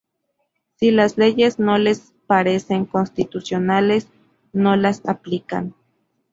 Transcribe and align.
Si 0.77 0.89
las 0.89 1.19
leyes 1.19 1.59
no 1.59 1.77
les 1.77 2.15
parecen 2.25 2.85
constitucionales 2.85 4.07
no 4.51 4.75
las 4.75 5.05
aplican. 5.07 5.75